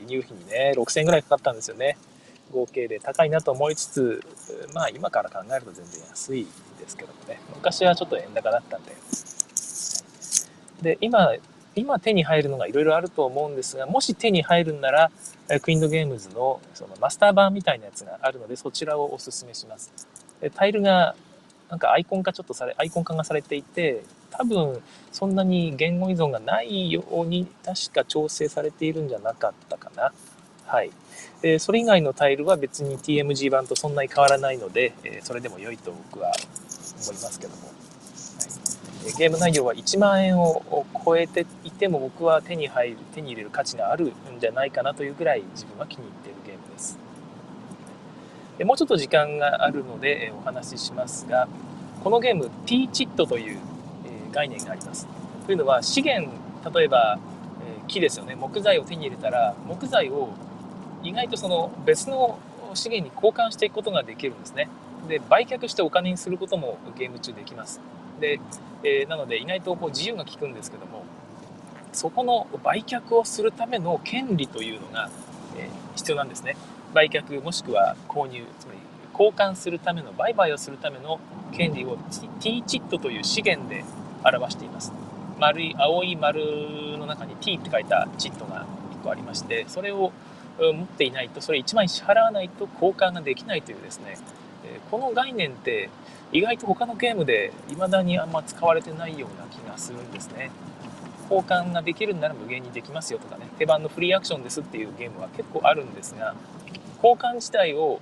[0.00, 1.96] 輸入費にね6000円ぐらいかかったんですよね。
[2.52, 4.24] 合計で高いなと思いつつ
[4.74, 6.46] まあ今から考えると全然安い
[6.78, 7.40] ですけどもね。
[7.54, 8.92] 昔はちょっと円高だったんで。
[10.82, 11.34] で今
[11.74, 15.10] 今手に入るのがいろいろあると思うんですがもし手に入るんなら
[15.62, 19.90] クインドゲームズのそのマスター版みたいなやつがあるのでそちらをおすすめします。
[20.54, 21.16] タイルが
[21.70, 24.04] なんかアイコン化ちょっとされアイコン化がされていて
[24.36, 30.12] 多分そんなに言語依存がないように確か調整されているんじゃなかったかな。
[30.66, 30.90] はい。
[31.42, 46.98] えそれ以外のタイルは別に TMG 版とそんなに変わらないので、えそれでも良いと僕は思いますけども、はい、ゲーム内容は1万円を超えていても僕は手に入る手に入れる価値があるんじゃないかなというぐらい自分は気に入っているゲームです。
[48.64, 51.48] もうちょっと時間があるのでお話ししますが
[52.04, 53.58] このゲーム T チットという
[54.34, 55.06] 概念があります
[55.46, 56.30] というのは資源
[56.74, 57.18] 例えば
[57.62, 60.30] え木ですよね木材を手に入れたら木材を
[61.02, 62.38] 意外とその別の
[62.74, 64.68] 資源に交換していくことができるんですね。
[65.08, 67.80] で売却してお金にすることもゲーム中できます。
[68.20, 68.40] で、
[68.82, 71.04] えー、なので意外とこう自由が利くんですけども
[71.92, 75.10] そこの売却をするための権利というのが、
[75.56, 76.56] えー、必要なんですね。
[76.94, 78.78] 売却もしくは購入つまり
[79.12, 81.20] 交換するための売買をするための
[81.52, 81.98] 権利を
[82.40, 83.84] T チットという資源で
[84.24, 84.92] 表しています。
[85.38, 88.66] 丸い青い丸の中に T って書いたチットが
[89.00, 90.12] 1個ありましてそれを
[90.58, 94.16] 持っていないとそれ1万円支払わないと交換ができないというですね。
[94.90, 95.90] この概念って
[96.32, 100.50] 意外と他のゲームで未だにあんま使われてないような気がするんですね。
[101.30, 103.46] 交換ができるなら無限にできますよとかね。
[103.58, 106.34] 手番のフリーアクションですっていうゲームは結構あるんですが
[107.02, 108.00] 交換自体を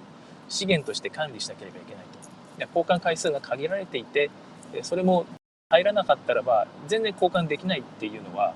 [0.48, 2.78] 資源として管理しなければいけないと。
[2.78, 4.30] 交換回数が限られていて
[4.82, 5.24] それも
[5.72, 8.52] 入らなかったらば全然交換できないっていうのは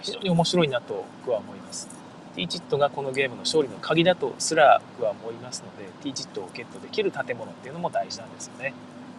[0.00, 1.88] 非常に面白いなと僕は思います。
[2.36, 8.72] T チットがこのゲームの勝利の鍵だとすら僕は思いますので T チットをゲットできる建物っていうのも大事なんですよね。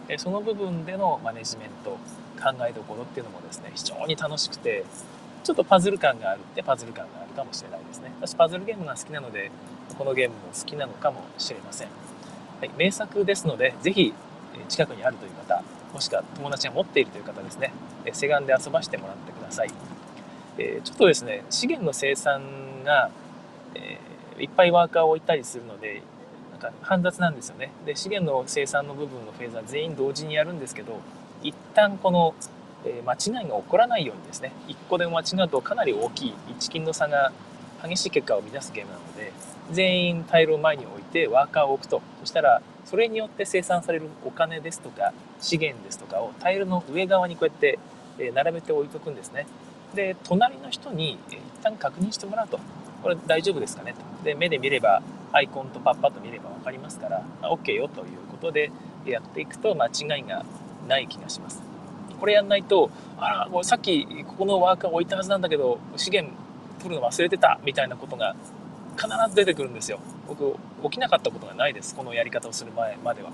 [0.08, 1.90] でその部分でのマネジメント
[2.42, 4.86] 考えどころっていうのもですね非常に楽しくて
[5.44, 8.10] ちょっとパズル感があるってパズル感があるかもしれないですね。
[8.18, 9.50] 私パズルゲームが好きなので
[9.98, 11.88] このゲームも好きなのかもしれません、
[12.60, 14.14] はい、名作ですので是非
[14.70, 17.72] 近くにあるという方もしくは友達が持っているという方ですね。
[18.12, 19.70] セガンで遊ばしてもらってください。
[20.58, 22.42] えちょっとですね資源の生産
[22.84, 23.10] が、
[23.74, 26.02] えー、いっぱいワーカーを置いたりするので
[26.52, 27.72] なんか煩雑なんですよね。
[27.86, 31.00] で資源の生産の部分のフェーズは全員同時にやるんですけど
[31.42, 32.34] 一旦この、
[32.84, 37.32] え間違いが起こらないようにですね1個でも間違うとかなり大きい1金の差が
[37.82, 39.32] 激しい結果を生み出すゲームなので
[39.70, 42.02] 全員タイルを前に置いてワーカーを置くと。
[42.20, 47.78] そしたらそれによって生産されるお金ですとか資源ですとかをタイルの上側にこうやって
[48.34, 49.46] 並べて置いとくんですね。
[49.94, 52.58] で隣の人に一旦確認してもらうと。
[53.02, 54.24] これ大丈夫ですかねと。
[54.24, 58.70] で目で見ればアイコンとパッパッと見れば分かりますから OK よということで
[59.06, 60.44] やっていくと間違いが
[60.86, 61.62] ない気がします。
[62.20, 66.34] これやんないとあらさっきここのワーカー置いたはずなんだけど資源
[66.82, 68.36] 取るの忘れてたみたいなことが
[68.96, 69.98] 必ず出てくるんですよ。
[70.28, 71.94] 僕起きなかったことがないです。
[71.94, 73.30] このやり方をする前までは。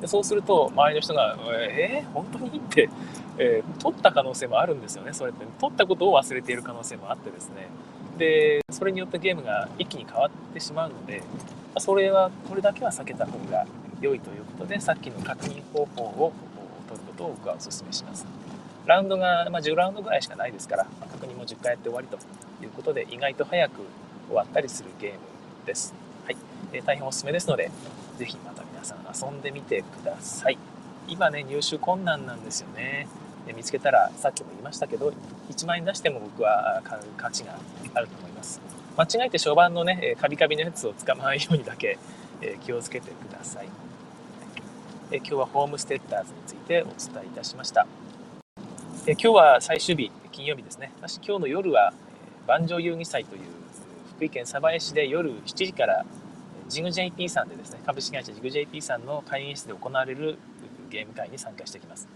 [0.00, 1.36] でそうすると周りの人が
[1.70, 2.88] 「えー、本当に?」って
[3.38, 7.68] えー、取った可能性もあるんですよねそれって取ったことを忘れている可能性もあってですね
[8.18, 11.22] でそれによってゲームが一気に変わってしまうので
[11.78, 13.64] それはこれだけは避けた方が
[14.02, 16.32] 良いということでさっきの確認方法を
[16.86, 18.26] 取ることを僕はお勧めします
[18.86, 22.18] ラウンドが、まあ、10ラウンドぐらいしかないですから、確認も10回やって終わりと
[22.62, 23.82] いうことで、意外と早く
[24.26, 25.18] 終わったりするゲーム
[25.66, 25.94] です。
[26.24, 26.36] はい。
[26.72, 27.70] えー、大変おすすめですので、
[28.18, 28.36] ぜひ
[29.14, 30.58] 遊んでみてください。
[31.08, 33.08] 今ね、入手困難なんですよね。
[33.46, 35.12] で見つけたら、さっきも言いましたけど、
[35.50, 37.58] 1万円出しても僕は買う価値が
[37.94, 38.60] あると思います。
[38.96, 41.98] 間違えて初版のね、カビカビのやつを捕まえようにだけ
[42.64, 43.68] 気をつけてください。
[45.12, 47.86] 今日はホームステッターズについてお伝えいたしました。
[49.06, 50.92] 今日は最終日、金曜日ですね。
[51.00, 51.92] 私今日の夜は、
[52.46, 53.42] 万丈遊戯祭という
[54.16, 56.04] 福井県鯖江市で夜7時から
[56.70, 60.38] ジグ JP さんでですね、株式会社ジグ JP さんの会議室で行われる
[60.88, 62.08] ゲーム会に参加してきます。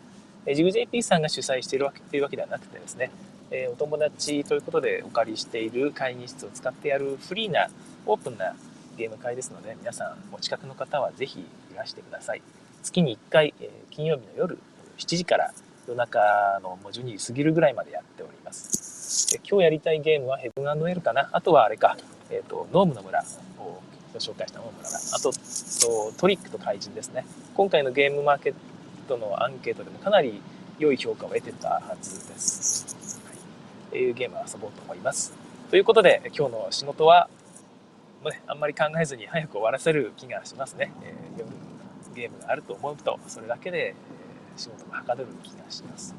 [0.54, 3.10] ジグ JP さんが主催しているわけというわけではなくてですね、
[3.50, 7.66] えお友達ということでお借りしている会議室を使ってやるフリーな
[8.06, 8.54] オープンな
[8.96, 12.42] ゲーム会ですので皆さんお近くの方はぜひいらしてください。
[12.84, 14.58] 月に1回、え金曜日の夜
[14.98, 15.52] 7時から
[15.88, 19.36] 夜中のもう12時過ぎるぐらいまでやっております。
[19.48, 21.28] 今日やりたいゲームはヘブンエルかな。
[21.32, 21.96] あとはあれか、
[22.30, 23.24] えーと、ノームの村
[23.58, 23.82] を
[24.18, 28.54] 紹介したノームの村あととトリックと怪人ですね今回のゲームマーケッ
[29.08, 30.40] トのアンケートでもかなり
[30.78, 33.20] 良い評価を得てたはずです、
[33.92, 35.32] はい、いうゲームを遊ぼうと思います
[35.70, 37.28] ということで今日の仕事は
[38.24, 40.92] もね、あんまり考えずに早く終わらせる気がしますね。
[41.02, 41.50] えー、夜
[42.14, 43.94] ゲームがあると思うと、それだけで、え、
[44.56, 46.14] 仕事がはかどる気がします。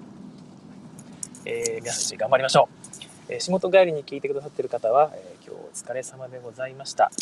[1.45, 2.69] えー、皆さん一緒に頑張りましょ
[3.01, 3.04] う。
[3.27, 7.09] え仕事帰りに聞いてくださってる方は、え今日お疲れ様でございました。
[7.11, 7.15] え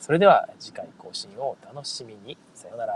[0.00, 2.36] それでは次回更新をお楽しみに。
[2.54, 2.94] さようなら。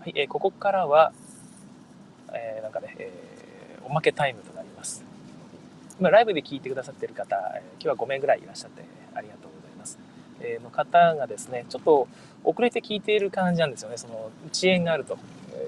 [0.00, 1.12] はい、えー、ここからは、
[2.32, 3.32] えー、なんかね、えー
[3.84, 5.04] おまけタイムとなります。
[6.00, 8.82] 今ライブで聞いてくださっている方、今日は5名ぐらいいらっしゃって
[9.14, 9.51] ありがとう。
[10.62, 12.08] の方がですね、ちょっと
[12.44, 13.96] 遅れて聞いている感じなんですよね。
[13.96, 15.18] その遅延があると。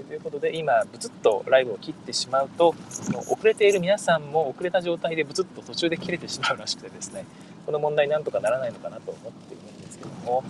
[0.09, 7.25] ということで、今、ブツッとライブを切ってしまうと、その遅れている皆さんも遅れた状態でブツッと途中で切れてしまうらしくてですね、
[7.67, 10.45] この問題なんとかならないのかなと思っているんですけども、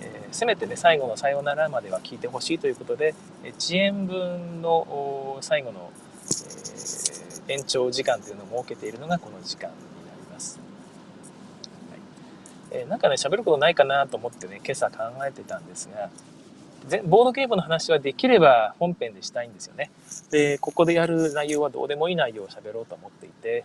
[0.00, 3.14] えー、せめてね、最後のさようならまでは聞いてほしいということで、
[3.58, 5.90] 遅延分の最後の
[7.50, 9.70] えー、延長時間というのを設けているのがこの時間。
[12.70, 16.10] えー、なんかね、喋ることないかなと思ってね、今朝考えてたんですが、
[17.04, 19.90] ボードゲームの話はできれば本編でしたいんですよね。
[20.30, 23.64] で、ここでやる内容はどうでもいい内容を喋ろうと思っていて、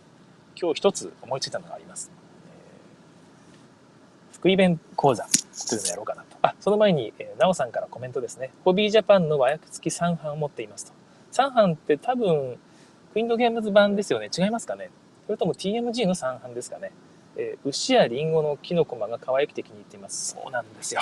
[0.59, 2.11] 今日一つ思いついたのがあります。
[4.31, 6.37] えー、福井弁講座というのをやろうかなと。
[6.41, 8.51] あ、その前に、えー、なおさんからコメントですね。
[8.65, 10.93] ホビージャパンの和訳付き3版を持っていますと。
[11.31, 12.57] 3版って多分、
[13.13, 14.29] クインドゲームズ版ですよね。
[14.37, 14.89] 違いますかね
[15.25, 16.91] それとも TMG の3版ですかね。
[17.37, 20.31] えー、牛やリンゴのキノコマが可愛くて気に入っています。
[20.31, 21.01] そうなんですよ。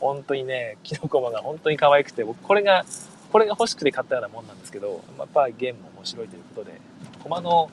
[0.00, 2.84] 本当にね、キノコマが本当に可愛くて、僕これが、
[3.32, 6.80] これが欲しくて買ったようなもんなんですけど、やっぱゲームも面白いということで、
[7.22, 7.70] コマの、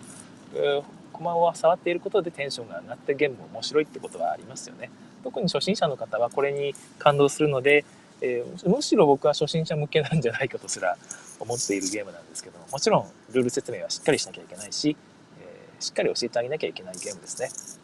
[1.14, 4.90] コマを触っていることでテンションが上がってゲームも面白いってことはありますよね。
[5.24, 7.86] 特に初心者の方はこれに感動するので、
[8.22, 10.98] えー、むしろ僕は初心者向けなんじゃないかとすら
[11.40, 14.96] 思っているゲームなんですけども、もちろんルール説明はしっかりしなきゃいけないし、
[15.42, 17.81] えー、しっかり教えてあげなきゃいけないゲームですね。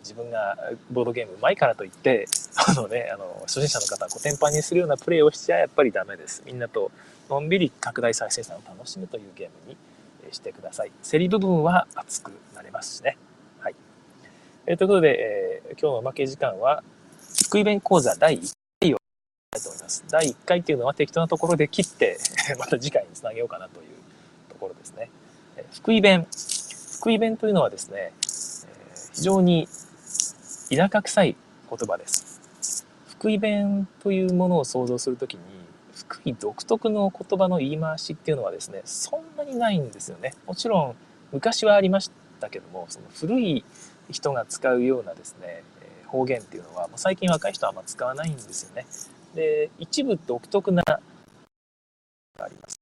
[0.00, 0.56] 自分が
[0.90, 2.26] ボードゲームうまいからといって、
[2.66, 6.42] あのね、あの、初心者の方はコテンパンにするようなプレイをしちゃやっぱりダメです。
[6.46, 6.90] みんなと
[7.28, 9.76] のんびり拡大再生産を楽しむというゲームに
[10.32, 10.92] してください。
[11.08, 13.16] 競り部分は熱くなれますしね。
[13.60, 13.74] はい。
[14.66, 16.82] えー、ということで、えー、今日のおまけ時間は、
[17.46, 18.98] 福井弁講座第1回を
[19.50, 20.04] たいと思います。
[20.08, 22.18] 第1回っていうのは適当なところで切って
[22.58, 23.86] また次回につなげようかなという
[24.48, 25.10] ところですね。
[25.56, 26.26] え福井弁。
[27.00, 28.12] 福井弁というのはですね、え
[29.14, 29.68] 非常に
[30.70, 31.36] 田舎臭い
[31.68, 32.40] 言葉です。
[33.08, 35.40] 福井弁というものを想像するときに、
[35.92, 40.32] 福井独特の言葉の言い回しっていうのはですね、そんなにないんですよね。
[40.46, 40.96] もちろん
[41.32, 43.64] 昔はありましたけども、その古い
[44.12, 45.64] 人が使うようなですね、
[46.06, 48.86] 方言っていうのは、もう最近若い人はあんま使わないんですよね。
[49.34, 51.00] で、一部独特なが
[52.38, 52.76] あります。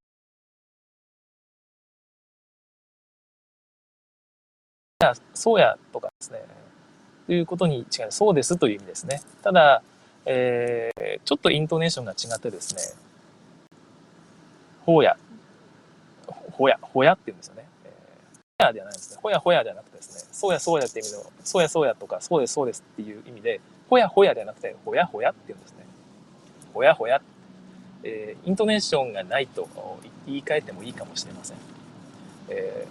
[5.32, 6.44] そうやとかですね、
[7.28, 9.20] ということに違いそうですという意味ですね。
[9.42, 9.82] ただ、
[10.24, 12.80] えー、ちょっとイントネーションが違ってですね、
[14.86, 15.14] ほうや、
[16.52, 17.66] ほや、ほやって言うんですよね。
[17.84, 19.20] えー、ほやではないですね。
[19.22, 23.60] ほやほやではなくてですね、そうやそうやって意味の、そうやそうやとか、そうですそうですっていう意味で、
[23.90, 25.84] ほやほやではなくて、ほやほやって言うんですね。
[26.72, 27.20] ほやほや、
[28.04, 29.68] えー、イントネーションがないと
[30.24, 31.58] 言い換えてもいいかもしれません。
[32.48, 32.86] え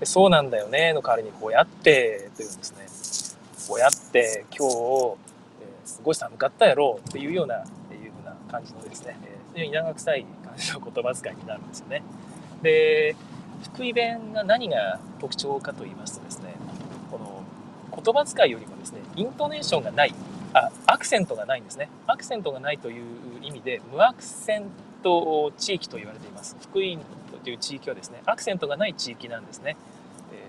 [0.00, 3.31] ー、そうなんだよねの代わりにほやってというんですね。
[3.68, 5.16] ほやって今日、
[5.62, 9.16] えすごい寒かったやろうっていうような、っていうふうな感じのですね、
[9.54, 12.02] 非常に長臭い感じの言葉遣いになるんですよね。
[12.62, 13.14] で、
[13.62, 16.54] 福井弁が何が特徴かと言いますとですね、
[17.10, 17.42] この
[18.02, 20.14] 言葉遣いよりもですね、イントネーションがない、
[20.54, 21.88] あ、アクセントがないんですね。
[22.06, 23.04] アクセントがないという
[23.42, 24.64] 意味で、無アクセン
[25.02, 26.56] ト地域と言われています。
[26.60, 26.98] 福井
[27.44, 29.76] という地域はですね、アクセントがない地域なんですね。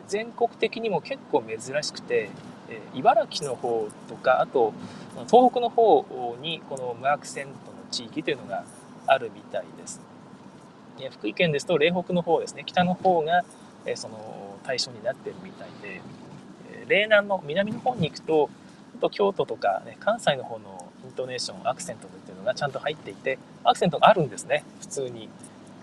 [0.08, 2.30] 全国的にも結構珍しくて、
[2.94, 4.74] 茨城の方とか、あと
[5.28, 7.56] 東北の方にこの無アクセントの
[7.92, 8.64] 地域というのが
[9.08, 10.02] あるみたいです。
[11.12, 13.44] 福井県ですと、嶺北の方ですね、北の方が
[13.96, 16.02] その対象になってるみたいで、
[16.88, 18.50] 嶺南の南の方に行くと、
[19.02, 25.30] と京都とか、ね、関西の方のイントネーション、アクセントというのがちゃんと入っていて、アクセントがあるんですね、普通に。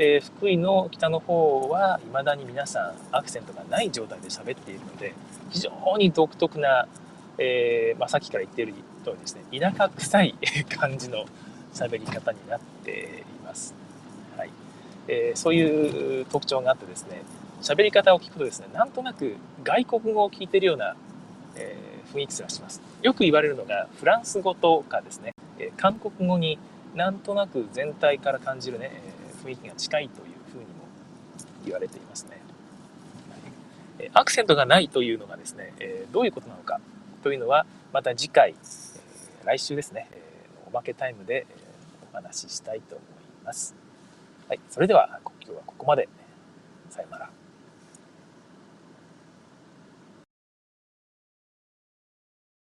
[0.01, 5.12] で、福井の北の方は、未だに皆さんアクセントがない状態で喋っているので、
[5.51, 6.88] 非常に独特な、
[7.36, 8.72] えー、まあ、さっきから言っている
[9.05, 10.34] 通りですね、田舎臭い
[10.70, 11.26] 感じの
[11.74, 13.74] 喋り方になっています。
[14.38, 14.51] はい。
[15.07, 17.20] えー、そういう特徴があってですね、
[17.61, 20.96] 喋り方を聞くとですね、なんとなく外国語を聞いてるような、
[21.57, 22.80] えー、雰囲気すらします。
[23.03, 26.59] よく言われるのが、フランス語とかですね、え韓国語に
[26.94, 29.10] なんとなく全体から感じるね、
[29.45, 30.70] 雰囲気が近いというふうにも
[31.64, 32.41] 言われていますね。
[33.99, 36.80] はい、アクセントがないというのがですね、えどういうことなのか
[37.22, 38.55] というのは、また次回、え
[39.45, 40.22] 来週ですね、え
[40.66, 41.55] おまけタイムで、え
[42.12, 43.74] お話ししたいと思います。
[44.49, 46.09] はい、それでは今日はここまで。
[46.91, 47.39] さようなら。